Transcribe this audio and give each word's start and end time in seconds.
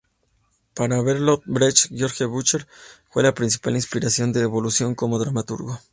Para 0.73 0.99
Bertolt 1.03 1.43
Brecht 1.45 1.89
Georg 1.91 2.17
Büchner 2.27 2.67
fue 3.11 3.21
la 3.21 3.35
principal 3.35 3.75
inspiración 3.75 4.33
de 4.33 4.39
su 4.39 4.45
evolución 4.45 4.95
como 4.95 5.19
dramaturgo. 5.19 5.79